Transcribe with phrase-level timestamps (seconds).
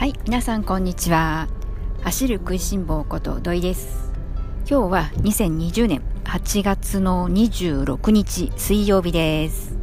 [0.00, 1.46] はい、皆さんこんにちは。
[2.00, 4.10] 走る食いしん坊こと土井です。
[4.66, 9.76] 今日は2020年8月の26日水曜日です。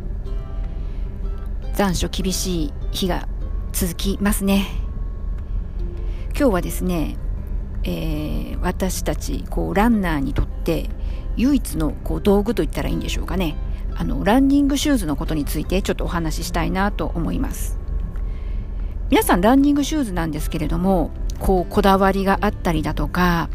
[1.76, 3.28] 残暑厳しい日が
[3.72, 4.66] 続きますね。
[6.30, 7.16] 今日はですね、
[7.84, 10.90] えー、私たちこうランナーにとって
[11.36, 13.56] 唯一のこう道具といったらいいんでしょうかね。
[13.94, 17.77] あのランニングシューズのことについてちょっとお話ししたいなと思います。
[19.10, 23.50] 皆さんランニングシューズなんですけれども、こうこだわりがあったりだとか、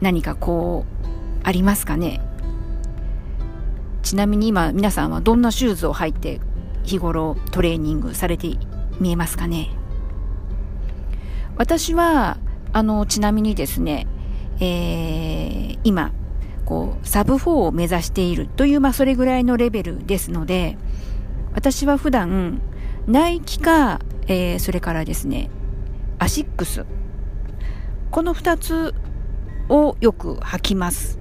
[0.00, 2.20] 何かこう、ありますかね？
[4.02, 6.40] ちなみに今皆さんはどんなシューズを履いて
[6.82, 8.48] 日頃トレーニングされて
[8.98, 9.70] 見えますかね？
[11.56, 12.38] 私は、
[12.72, 14.06] あの、ちなみにですね、
[14.60, 16.12] えー、今、
[16.64, 20.78] こう、サブ4を目指しているという、まあ、それぐらいのレベルですので、
[21.54, 22.60] 私は普段、
[23.06, 25.50] ナイキか、えー、それからですね、
[26.18, 26.84] アシックス。
[28.10, 28.94] この2つ
[29.68, 31.18] をよく履きます。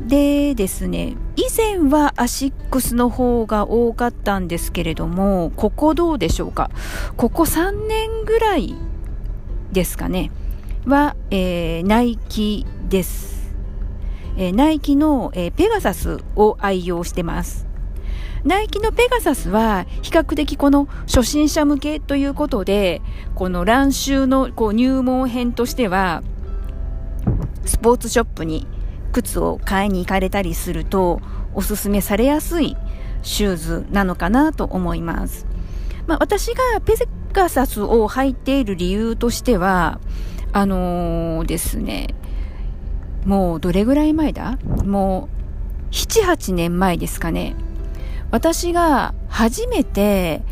[0.00, 6.70] でですね、以前はアシックスの方が多かったんですけれども、ここどうでしょうか？
[7.16, 8.74] ここ3年ぐらい
[9.72, 10.30] ですかね。
[10.86, 13.52] は、えー、ナイキです。
[14.36, 17.67] えー、ナイキの、えー、ペガサスを愛用してます。
[18.44, 23.02] ナイキのペガサスは比較的この初心者向けということで、
[23.34, 26.22] この乱収のこう入門編としては、
[27.64, 28.66] スポーツショップに
[29.12, 31.20] 靴を買いに行かれたりすると
[31.54, 32.76] おすすめされやすい
[33.22, 35.46] シューズなのかなと思います。
[36.06, 36.94] まあ、私がペ
[37.32, 40.00] ガサスを履いている理由としては、
[40.52, 42.14] あのー、ですね、
[43.26, 44.58] もうどれぐらい前だ？
[44.84, 45.28] も
[45.90, 47.54] う7、8年前ですかね。
[48.30, 50.42] 私が初めて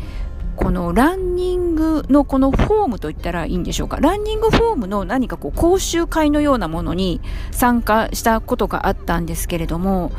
[0.55, 3.97] このランニングのこのフォームといったらいいんでしょうか。
[3.97, 7.21] ランニングフォームの何かこう講習会のようなものに
[7.51, 10.11] 参加したことがあったんですけれども、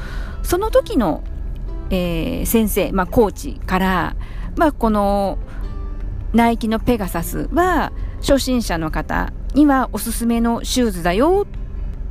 [0.45, 1.25] その時の、
[1.91, 4.17] えー、先生、まあコーチから、
[4.57, 5.39] まあこの
[6.33, 11.49] ナイキのペガサスは初心者の方にはおすすめのシューズだよ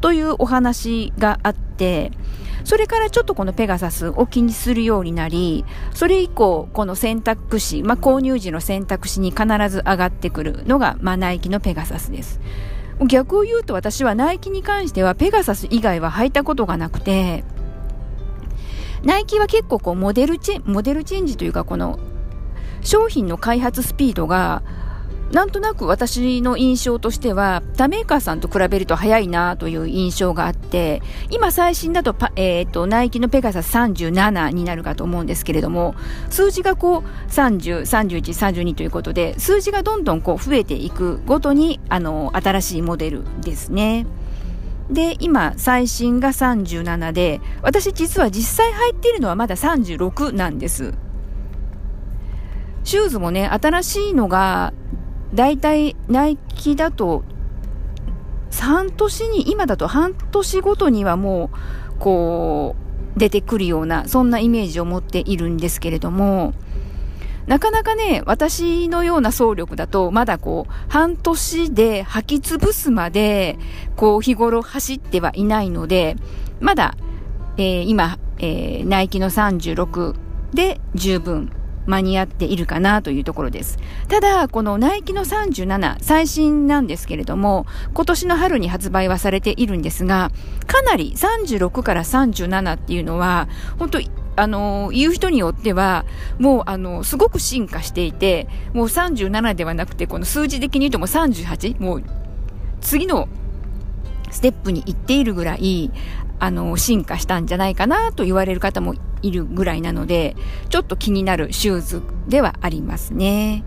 [0.01, 2.11] というお話があって、
[2.67, 5.63] それからちょっとこのペガサスを気にするようになり、
[5.93, 12.41] それ以降、この選択肢、まあ、購入時の選択肢に必ず上がってくるのが、まあ、ナイキのペガサスです。
[13.07, 17.45] 逆を言うと私はナイキに関してはペガサス以外は履いたことがなくて、
[19.01, 21.99] ナイキは結構こうモデルチェン、モデルチェンジというかこの
[22.81, 24.61] 商品の開発スピードが
[25.31, 35.95] なんとなく私の印象としては、他メーカーさんと比べると早いなという印象があって、今最新だとえっ、ー、と、ナイキのペガサス37になるかと思うんですけれども、
[36.29, 44.05] 数字がこう、30、31、32ということで、数字がどんどんこう増えていくごとに、あの、新しいモデルですね。
[44.89, 50.93] で、今、最新が37で、私実は実際入っているのはまだ36なんです。
[52.85, 54.71] シューズもね、新しいのが
[55.33, 57.23] 大体ナイキだと
[58.67, 61.51] 半年に、今だと半年ごとにはも
[61.95, 62.75] う、こ
[63.15, 66.53] う、出てくるような、そんなイメージを持っているんですけれども、
[67.47, 73.57] なかなかね、私のような総力だと、まだこう、半年で履き潰すまで、
[73.95, 76.17] こう、日頃走ってはいないので、
[76.59, 76.95] まだ、
[77.57, 80.15] えー、今、えー、ナイキの36
[80.53, 81.51] で十分
[81.87, 83.79] 間に合っているかなというところです。
[84.07, 90.31] ただ、このナイキの37、最新なんですけれども、今年の春に発売はされているんですが、
[90.67, 93.47] かなり36から37っていうのは、
[93.79, 93.99] 本当
[94.35, 96.05] あの、言う人によっては、
[96.37, 102.03] もう、あの、すごく進化していて、もう37ではなくて、この数字的に言うともう38、もう、
[102.79, 103.27] 次の
[104.29, 105.91] ステップに行っているぐらい、
[106.39, 110.35] あの、進化したんじゃないかなと言われる方もいるぐらいなので、
[110.69, 113.63] ちょっと気になるシューズではありますね。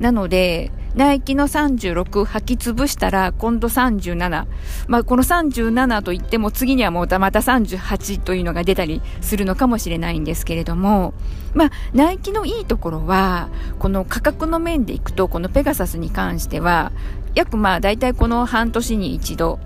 [0.00, 4.46] なので、ナイキの36履き潰したら今度37。
[4.88, 11.12] まあこの37といっても次にはまたまた38というのが出たりするのかもしれないんですけれども、
[11.52, 16.92] まあナイキのいいところは、この価格の面でいくとこのペガサスに関しては、
[17.34, 19.58] 約まあ大体この半年に一度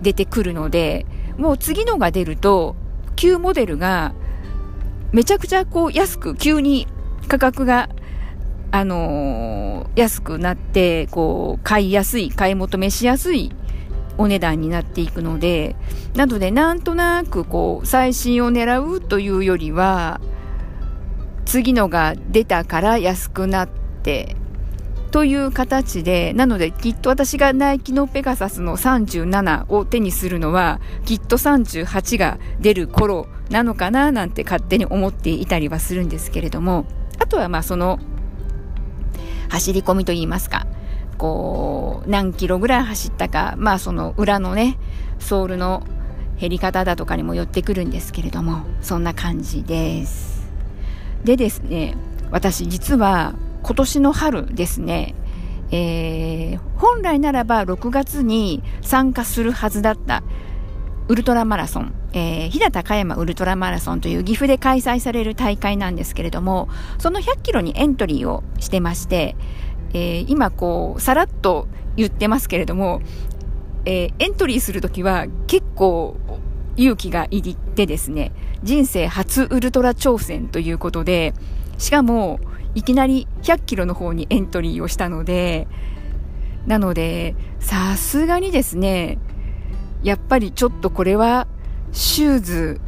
[0.00, 1.06] 出てくるので、
[1.42, 2.76] もう次のが出ると、
[3.16, 4.14] 旧モデルが
[5.10, 6.86] めちゃくちゃこう安く、急に
[7.26, 7.88] 価格が、
[8.70, 13.50] あのー、安くなって、こう、買いやすい、買い求めしやすい
[14.18, 15.74] お値段になっていくので、
[16.14, 20.20] なのでなんとなくこう、最新を狙うというよりは、
[21.44, 24.36] 次のが出たから安くなって、
[25.12, 36.86] という形で、なのできっと私がナイキのペガサスの37を手にするのは、きっと38が出る頃なのかななんて勝手に思っていたりはするんですけれども、
[37.18, 37.98] あとはまあその、
[39.50, 40.66] 走り込みといいますか、
[41.18, 44.78] こう、何キロぐらい走ったか、まあその裏のね、
[45.18, 45.86] ソールの
[46.40, 50.48] 減り方だとかにも寄ってくるんですけれども、そんな感じです。
[51.22, 51.96] でですね、
[52.30, 55.14] 私実は今年の春ですね、
[55.70, 60.22] えー、本来ならば6月に参加するはずだった
[61.08, 66.68] ウルトラマラソン、えー、日高高山ウルトラマラソンという岐阜で開催される大会なんですけれども、
[66.98, 69.36] その100キロにエントリーをしてまして、
[69.94, 73.02] えー、今こう、さらっと言ってますけれども、
[73.84, 76.16] えー、エントリーするときは結構
[76.76, 78.32] 勇気がいりってですね、
[78.62, 81.34] 人生初ウルトラ挑戦ということで、
[81.78, 82.40] しかも、
[82.74, 85.66] いきなり100キロの方にエントリーをしたので、
[86.66, 89.18] なので、さすがにですね、
[90.02, 91.46] やっぱりちょっとこれは、
[91.92, 92.80] シューズ、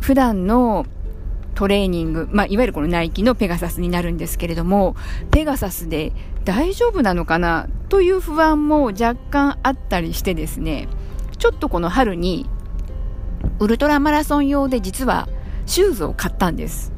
[0.00, 0.86] 普段の
[1.54, 4.96] トレーニング、まあ、いわゆるこのナイキのペガサスになるんですけれども、
[5.30, 6.12] ペガサスで
[6.44, 10.88] 大丈夫なのかなという不安も若干あったりしてですね、
[11.38, 12.46] ちょっとこの春に
[13.60, 15.28] ウルトラマラソン用で実は
[15.66, 16.93] シューズを買ったんです。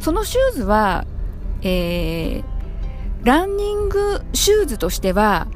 [0.00, 1.06] そのシューズは、
[1.62, 2.44] えー、
[3.24, 5.48] ランニングシューズとしては、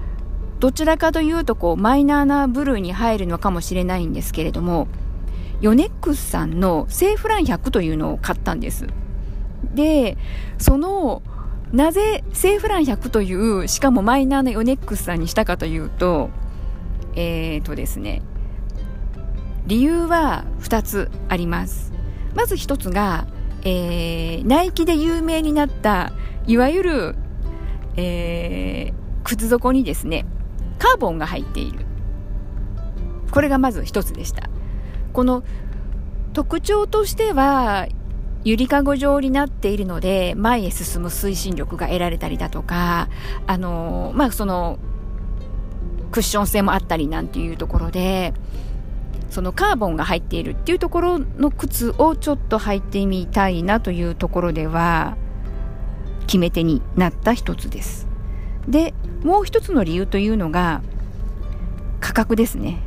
[0.61, 4.89] どちらかというとこうマイナーな部類に入るのかもしれないんですけれども、
[5.61, 8.87] ヨネックスさんのセーフラン100というのを買ったんです。
[9.75, 10.17] で、
[10.59, 11.23] その、
[11.73, 16.31] なぜセーフラン100という、しかもマイナーなヨネックスさんにしたかというと、
[17.15, 18.23] えーとですね、
[19.67, 21.93] 理由は2つあります。
[22.35, 23.27] まず1つが、
[23.65, 26.13] えー、ナイキで有名になった、
[26.47, 27.15] いわゆる、
[27.97, 30.27] えー、靴底にですね、
[30.79, 31.87] カーボンが入っている。
[33.31, 34.51] これがまず1つでした。
[35.13, 35.45] この
[36.33, 37.87] 特徴としては、
[38.45, 43.09] ゆりかご状になっているので、前へ進む推進力が得られたりだとか、
[43.47, 44.79] あの、まあ、その、
[46.11, 48.35] クッション性もあったりなんていうところで、
[49.33, 55.17] そのカーボンが入っているっていうところの靴をちょっと履いてみたいなというところでは
[56.27, 58.07] 決め手になった一つです。
[58.69, 58.93] で、
[59.25, 60.83] もう一つの理由というのが
[62.01, 62.83] 価格ですね。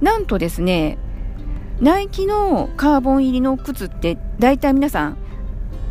[0.00, 0.96] なんとですね、
[1.80, 5.16] ナイキのカーボン入りの靴って大体皆さん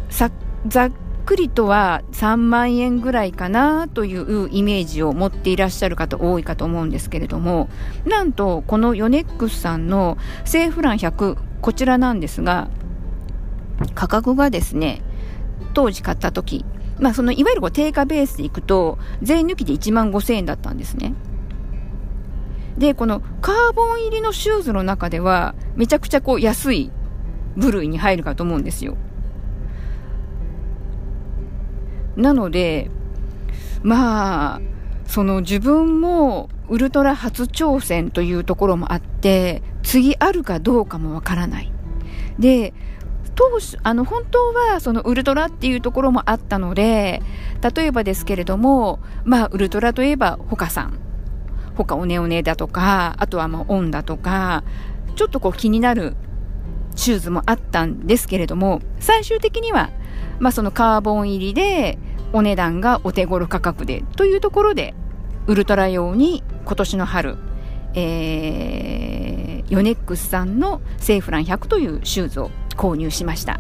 [0.10, 0.92] ざっ
[1.24, 7.70] くりとは3万円ぐらいかなというイメージを持っていらっしゃる方多いかと思うんですけれども
[8.06, 12.70] なんとこのヨネックスさんのセーフラン100こちらなんですが
[13.96, 15.02] 価格がですね
[15.74, 16.66] 当時買った時
[17.00, 21.14] まあそのいわゆるこう定価ベースでいくと税抜きで1万5000円だったんですね。
[22.78, 26.92] でこのカーボン入りのシューズの中ではめちゃくちゃこう安い
[27.56, 28.98] 部類に入るかと思うんですよ。
[32.16, 32.90] なので、
[33.82, 34.62] まあ、
[35.06, 41.72] その自分もウルトラ初挑戦というところもあって、次あるかどうかもわからない。
[42.40, 42.74] で、
[43.36, 47.22] 当初、あの、本当はそのウルトラっていうところもあったので、
[47.76, 51.00] 例えばですけれども、まあ、ウルトラといえば、ホカさん。
[51.76, 54.64] ホカオネオネだとか、あとはまあ、オンだとか、
[55.16, 56.16] ちょっとこう気になる
[56.96, 59.90] シューズもあったんですけれども、最終的には
[60.40, 61.98] まあ、そのカーボン入りで
[62.34, 64.94] お値段がお手頃価格でというところで
[65.48, 67.38] ウルトラ用に今年の春、
[67.94, 73.60] えー、ヨネックスさんのセーフラン100というシューズを購入しました。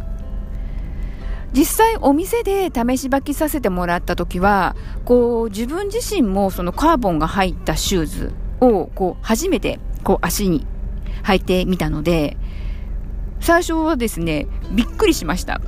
[1.53, 4.75] 実際お店で試し履きさせてもらった時は
[5.05, 10.65] こう自分自身もそのカーボンが入ったシューズをこう初めてこう足に
[11.23, 12.37] 履いてみたので
[13.39, 15.61] 最初はですねびっくりしました。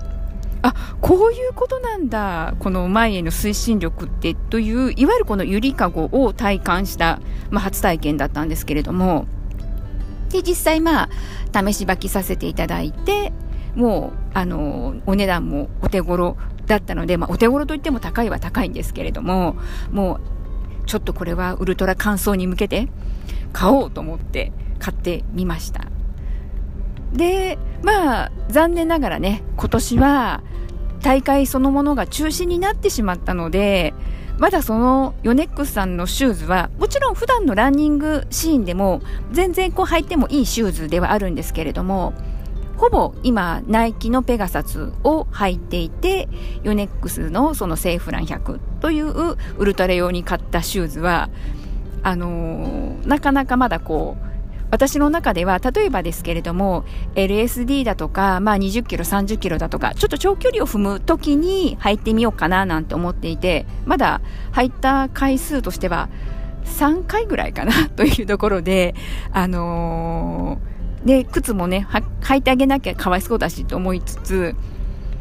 [0.68, 2.56] あこういうことなんだ。
[2.58, 7.20] この前への推進力ってといういわゆるこのゆりかごを体感した、
[7.52, 9.28] まあ、初体験だったんですけれども。
[10.30, 11.10] で実際まあ
[11.54, 13.32] 試し履きさせていただいて
[13.76, 19.56] もうあのお値段もお手頃だったので、まあ、お手頃といっても高いは高いんですけれども
[19.92, 22.90] もうちょっとこれはウルトラ乾燥に向けて
[23.54, 25.95] 買おうと思って買ってみました。
[27.16, 30.44] でまあ残念ながらね今年は
[31.06, 33.94] 大会そのものが中止になってしまったので、
[34.40, 42.14] まだそのヨネックスさんのシューズは、もちろん普段のランニングシーンでも、全然こう履いてもいいシューズではあるんですけれども、
[42.78, 46.28] ほぼ今、ナイキのペガサスを履いていて、
[46.64, 51.30] ヨネックスのそのセーフラン100というウルトラ用に買ったシューズは、
[52.02, 54.35] あのー、なかなかまだこう、
[54.76, 56.84] 私の中では、例えばですけれども、
[57.16, 64.20] LSD だとか、まあ20キロ、30キロだとか、ちょっと長距離を踏む時に履いてみようかななんて思っていて、まだ
[64.52, 66.10] 履いた回数としては
[66.66, 68.96] 3回ぐらいかな というところで、
[69.32, 71.88] あのー、で、靴もね、
[72.22, 74.56] 履いてあげなきゃかわいそうだしと思いつつ、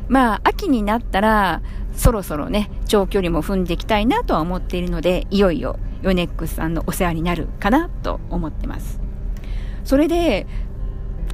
[0.09, 9.04] まあ、秋になったら、そろそろね、長距離も踏んでいきたいなとは思っているので、いよいよヨネックスさんのお世話になるかなと思ってます。
[9.85, 10.47] それで、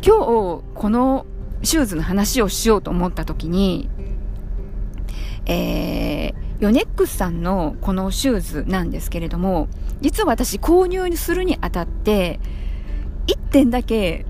[0.04, 1.26] 今日、この
[1.62, 3.88] シューズの話をしようと思った時に、
[5.47, 9.69] えー、ヨネックスさんのこのシューズなんですけれども、
[10.00, 12.40] 実は私購入するにあたって、
[13.26, 14.26] 1点だけ、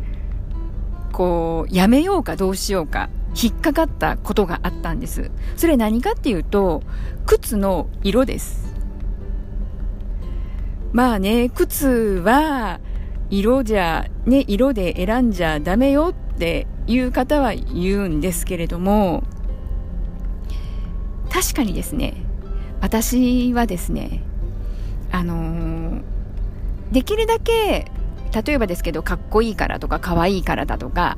[1.12, 3.08] こう、やめようかどうしようか、
[3.40, 5.30] 引っかかったことがあったんです。
[5.56, 6.82] それ何かっていうと、
[7.26, 8.74] 靴の色です。
[10.92, 11.88] まあね、靴
[12.24, 12.80] は、
[13.30, 19.22] 色じゃ、ね、色で選んじゃダメよっていう方は言うんですけれども、
[21.30, 22.14] 確かにですね、
[22.80, 24.22] 私はですね、
[25.12, 26.02] あのー、
[26.90, 27.90] できるだけ、
[28.44, 31.16] 例えばですけど、かっこいいからとか、可愛いからだとか、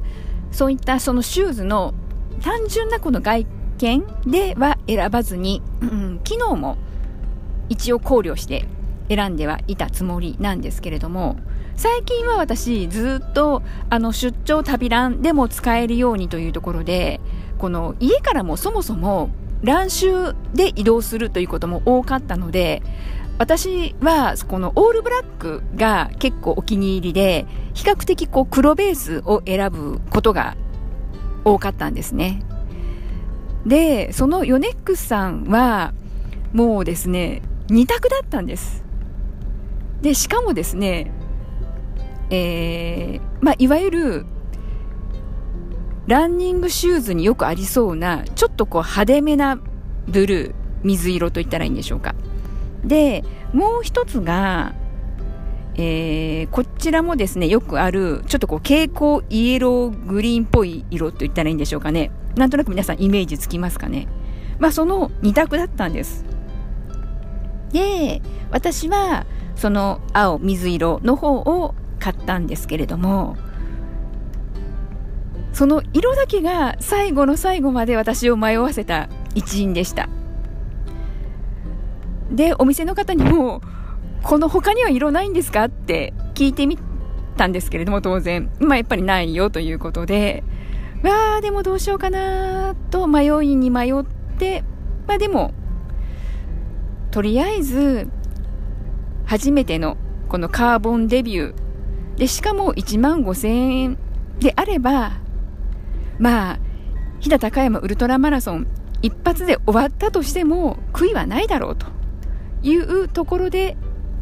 [0.51, 1.95] そういったそのシューズの
[2.43, 3.47] 単純なこの外
[3.79, 6.77] 見では選ばずに、うん、機能も
[7.69, 8.67] 一応考慮して
[9.09, 11.37] 選んではいたつもりなんですけれども、
[11.77, 17.21] 最近は私ずっとあの出張旅ランでも使えるようにというところで、
[17.59, 19.31] この家からもそもそも
[19.63, 22.83] 乱収で移動するということも多かったので、
[23.39, 30.57] 私はこのオールブラックが結構お気に入りで、比較的こう黒ベースを選ぶことが
[31.45, 32.43] 多かったんですね。
[33.67, 35.95] で、そのヨネックスさんは
[36.53, 38.85] もうですね、2択だったんです。
[40.03, 41.13] で、しかもですね、
[42.33, 44.27] えー、まあ、いわゆる、
[46.07, 49.61] ランニングシューズによくありそうな、ちょっとこう派手めな
[50.09, 52.15] ブルー、水色と言ったらいいんでしょうか。
[52.85, 53.23] で、
[53.53, 54.75] もう一つが、
[55.75, 62.11] えー、こちらもですね、よくある、ちょっとこう蛍光イエローグリーンっぽい色と言ったらいいんでしょうかね。
[62.35, 64.09] なんとなく皆さんイメージつきますかね。
[64.59, 66.25] まあその2択だったんです。
[67.73, 73.37] で、私はその青、水色の方を買ったんですけれども
[75.53, 80.09] その色だけが最後の最後まで私を迷わせた一因でした。
[82.31, 83.61] でお店の方にも
[84.23, 86.79] この他には色ないんですかって聞いてみ
[87.37, 88.51] たんですけれども当然。
[88.59, 90.43] まあやっぱりないよということで。
[91.03, 94.05] わあでもどうしようかなと迷いに迷っ
[94.39, 94.65] て
[95.07, 95.53] まあでも
[97.11, 98.09] とりあえず
[99.27, 99.97] 初めての
[100.29, 101.72] このカーボンデビュー
[102.17, 103.99] で、しかも1万5千円
[104.39, 105.13] であれば、
[106.19, 106.59] まあ、
[107.21, 108.67] 飛騨高山ウルトラマラソン
[109.01, 111.87] 一発で終わったとしても悔いはないだろうと
[112.63, 113.77] いうところで、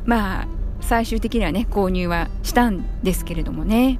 [0.05, 0.49] まあ、
[0.81, 3.99] 最終的にはね、購入はしたんですけれどもね。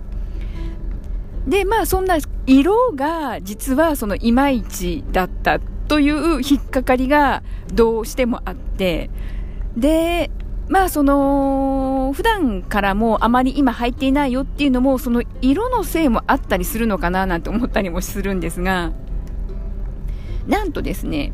[1.47, 7.43] で、まあそんな色が実はそのいまいちだったという引っかかりが
[7.73, 9.11] どうしてもあって、
[9.77, 10.31] で、
[10.71, 18.93] まあその、普段からもあまり今履いていないよっていうのも、その色のせいもあったりするのかななんて思ったりもするんですが、
[20.47, 21.33] なんとですね、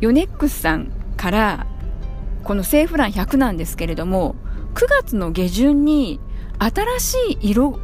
[0.00, 1.66] ヨネックスさんから、
[2.44, 4.36] このセーフラン100なんですけれども、
[4.74, 6.20] 9月の下旬に
[6.58, 7.80] 新しい色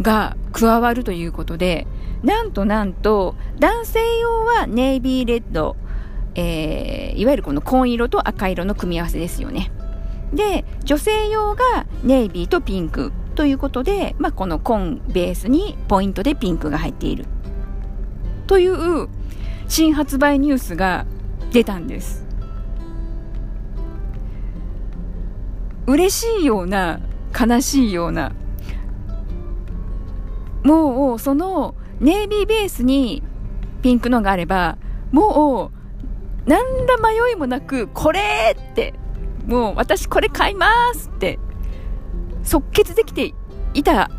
[0.00, 1.86] が加わるということで、
[2.22, 5.76] なんとなんと、男性用はネイビーレッド、
[6.34, 9.70] えー、いわゆるこの紺色と赤色の組み合わせですよね。
[10.34, 17.26] で、女性用がネイビーとピンクということで、まあ、この紺ベースにポイントでピンクが入っている。
[18.46, 19.08] という
[19.68, 21.06] 新発売ニュースが
[21.52, 22.24] 出たんです。
[25.86, 27.00] 嬉しいような、
[27.38, 28.32] 悲しいような。
[30.62, 33.22] もう、そのネイビーベースに
[33.82, 34.78] ピンクのがあれば、
[35.12, 38.94] もう、何ら迷いもなく、これって
[39.46, 41.38] もう私これ買いますって
[42.42, 43.34] 即決できて
[43.74, 44.10] いた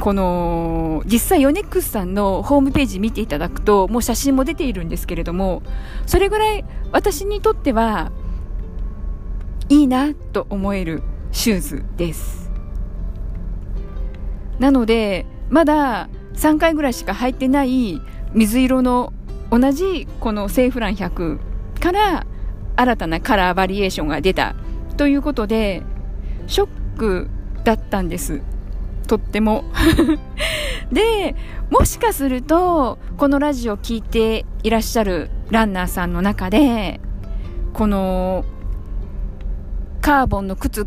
[0.00, 5.62] この実際ヨネックスさんのホームページ見ていただくともう写真も出ているんですけれども
[6.06, 8.10] それぐらい私にとっては
[9.68, 12.50] いいなと思えるシューズです。
[14.58, 18.00] なのでまだ3回ぐらいしか入ってない
[18.32, 19.12] 水色の
[19.50, 21.38] 同じこのセーフラン100
[21.80, 22.26] から
[22.80, 24.54] 新たなカラーバリエーションが出た
[24.96, 25.82] ということで
[26.46, 27.28] ショック
[27.62, 28.40] だったんです。
[29.06, 29.64] とっても。
[30.90, 31.36] で
[31.70, 37.00] もしかするとこのラジオを聴いていらっしゃるランナーさんの中で
[37.74, 38.44] この
[40.00, 40.86] カーボンの靴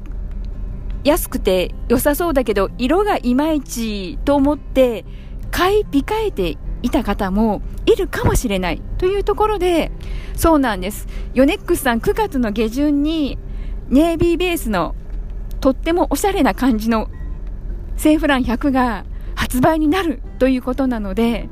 [1.04, 5.06] 安くて良さそうだけど色がいまいちと思って
[5.52, 9.92] 買い控えていた方もいるかもしれないというところで
[10.36, 11.08] そうなんです。
[11.34, 13.40] ヨネックスさん9月の下旬に
[13.90, 14.96] ネイビーベースの
[15.60, 17.10] とってもおしゃれな感じの
[17.96, 21.48] セーフラン100が発売になるということなので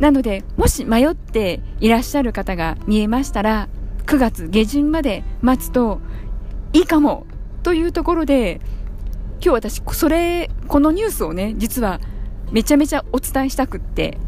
[0.00, 3.68] なのでもし迷っていらっしゃる方が見えましたら
[4.06, 6.00] 9月下旬まで待つと
[6.72, 7.26] いいかも
[7.62, 8.60] というところで
[9.34, 12.00] 今日私それこのニュースをね実は
[12.50, 14.18] めちゃめちゃお伝えしたくって。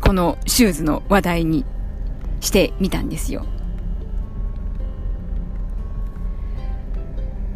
[0.00, 1.64] このシューズの話題に
[2.40, 3.44] してみたんですよ。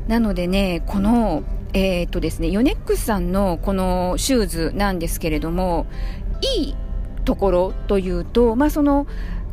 [0.09, 5.87] なのでねこのえー、っとですねヨネックスさんのこのシューズなんですけれども
[6.57, 6.77] いい
[7.25, 9.07] ところというとまあその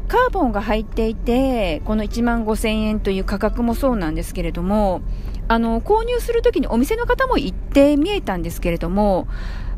[0.09, 5.01] カーボンが入っていて、この1万5000円という価格もそうなんですけれども、
[5.47, 9.27] あの、購入するときにお店の方も言って見えたんですけれども、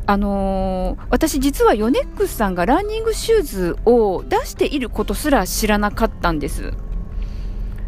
[0.06, 6.72] あのー、私実はヨネックスさんがランニングシューズを出していることすら知らなかったんです。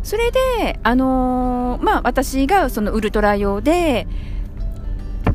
[0.02, 4.06] それで、あのー、まあ、私がそのウルトラ用で、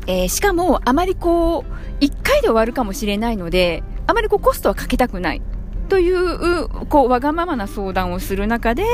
[0.06, 5.42] えー、しかもあまりこう、1回で終わるかもしれないので、あまりこうコストはかけたくない。
[5.88, 8.84] という、こう、わがままな相談をする中で、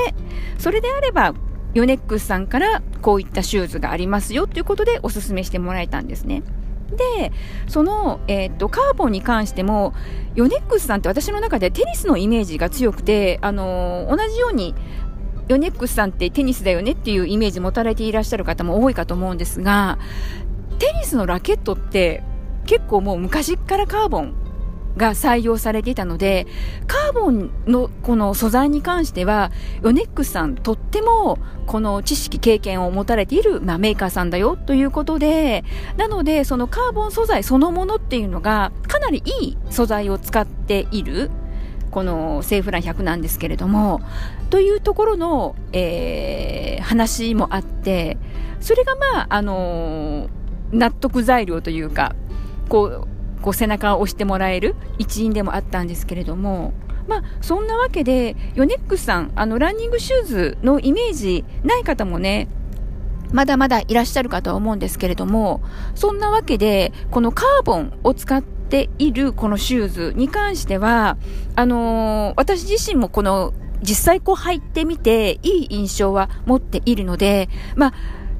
[0.58, 1.34] それであれば、
[1.74, 6.42] ヨネックスさんからこういったシューズがありますよということでお勧めしてもらえたんですね。
[6.90, 7.32] で、
[7.66, 9.94] その、えー、っと、カーボンに関しても、
[10.34, 14.74] ヨネックスさんって私の中でテニスのイメージが強くて、あのー、同じように、
[15.48, 19.98] ヨネックスさんってテニスだよねっていうイメージ持たれていらっしゃる方も多いかと思うんですが、
[20.78, 22.22] テニスのラケットって
[22.66, 24.45] 結構もう昔からカーボン
[24.96, 26.46] が採用されていたので、
[26.86, 29.50] カーボンのこの素材に関しては、
[29.82, 35.64] ヨネックスさんとってもこの知識経験を持たれている、まあ、メーカーさんだよということで、
[35.96, 41.30] なのでそのカーボン素材そのものっていうのがかなりいい素材を使っている。
[41.90, 44.02] このセーフラン100なんですけれども、
[44.50, 48.18] というところの、えー、話もあって、
[48.60, 50.28] それがまあ、あのー、
[50.72, 52.14] 納得材料というか、
[52.68, 53.08] こう、
[53.42, 56.72] こう背中を押してもらえる一員でもあったんですけれども、
[57.08, 62.48] まあ、そんなわけで、ヨネックスさん、あの、ランニングシューズのイメージない方もね、
[63.32, 65.62] まだまだいらっしゃるかとは思うんですけれども、
[65.94, 71.16] そんなわけで、このカーボンを使っているこのシューズに関しては、
[71.54, 77.94] あのー、私自身もこの実際こう履いてみていい印象は持っているので、まあ、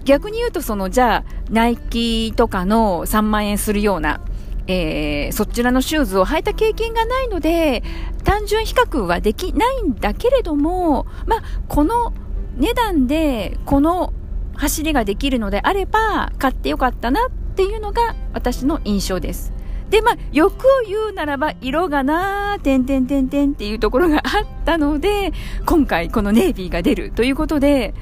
[0.04, 4.20] 逆に言うとそのじゃあナイキとかの3万円するような
[4.68, 7.83] えー、そちらのシューズを履いた経験がないので、
[8.24, 12.12] 単純比較はできないんだけれども、まあ、この
[12.57, 14.12] 値段で、この
[14.55, 19.52] 走りができるのであれば、買ってよかったなっていうのが私の印象です。
[19.90, 25.33] で、まあ、欲を言うならば、色がなー、てんてんてんてんっていうところがあったので、
[25.64, 27.94] 今回このネイビーが出るということで、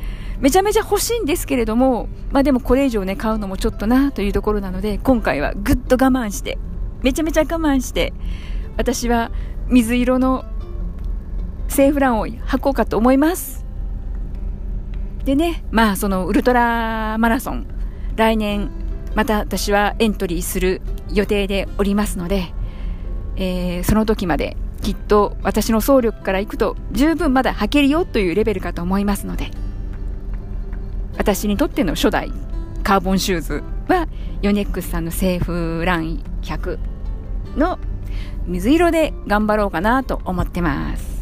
[0.44, 6.58] めちゃめちゃ欲しいんですけれども、まあでもこれ以上ね、買うのもちょっとなというところなので、今回はぐっと我慢して、
[7.00, 8.12] めちゃめちゃ我慢して、
[8.76, 9.30] 私は
[9.68, 10.44] 水色の
[11.68, 13.64] セーフランを履こうかと思います。
[15.24, 17.66] でね、まあそのウルトラマラソン、
[18.14, 18.70] 来年
[19.14, 22.52] また私はエントリーする予定でおりますので、
[23.36, 29.50] えー、その時まできっと私の総力からいくと十分まだ履けるよというレベルかと思いますので、
[31.16, 32.32] 私にとっての初代
[32.82, 34.08] カーボンシューズは
[34.42, 36.78] ヨネックスさんのセーフラン100
[37.56, 37.78] の
[38.46, 41.14] 水色で頑張ろうかなと思ってます。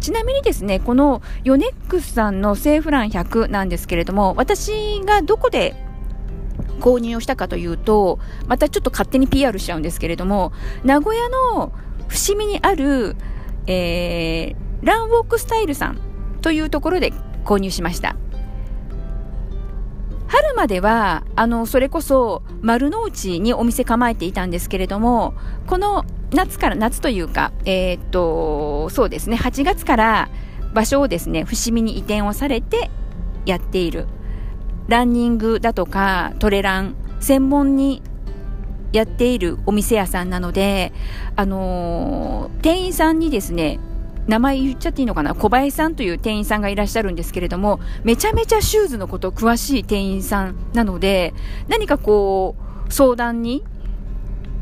[0.00, 5.74] ちなみにですね、このヨネックスさんのセーフラン100なんですけれども、私がどこで
[6.80, 10.52] 購入をしたかというと、またちょっと勝手に PR しちゃうんですけれども、
[10.84, 11.72] 名古屋の
[12.08, 13.16] 伏見にある、
[13.66, 15.98] えー、ランウォークスタイルさん
[16.42, 17.12] というところで
[17.44, 18.16] 購入しました。
[20.26, 25.34] 春までは、あの、それこそ丸の内にお店構えていたんですけれども、
[25.66, 30.28] この夏から、夏というか、えー、っと、そうですね、8月から
[30.72, 32.90] 場所をですね、伏見に移転をされて
[33.46, 34.06] やっている。
[34.88, 38.02] ランニングだとかトレラン専門に
[38.92, 40.92] やっているお店屋さんなので、
[41.36, 43.80] あのー、店員さんにですね、
[44.26, 45.34] 名前言っちゃっていいのかな？
[45.34, 51.34] 小林さんという店員さんがいらっしゃるんですけれども、めちゃめちゃシューズのこと詳しい店員さんなので、
[51.68, 52.56] 何かこ
[52.88, 53.64] う、相談に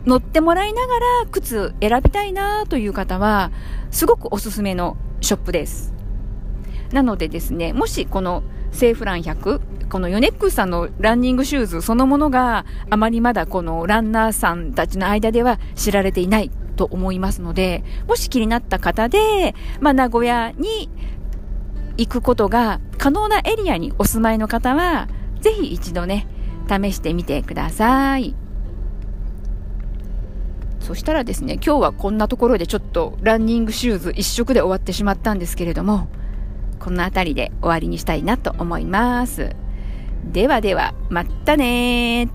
[0.04, 3.52] 乗ってもらいながら靴選びたいなという方は、
[3.90, 5.92] すごくおすすめのショップです。
[6.92, 16.50] なのでですね、もしこのセーフラン100、このヨネックスさんのランニングシューズそのものがあまりまだこのランナーさんたちの間では知られていない
[16.82, 20.90] と思いますので、もし気になった方で、まあ、名古屋に
[21.96, 25.06] 行くことが可能なエリアにお住まいの方は、
[25.40, 26.26] ぜひ一度ね、
[26.68, 28.34] 試してみてください。
[30.80, 36.08] そしたらですね、今日はこんなところでちょっとランニングシューズ一色で終わってしまったんですけれども、
[36.80, 39.54] この辺りで終わりにしたいなと思います。
[40.24, 42.28] ではでは、またね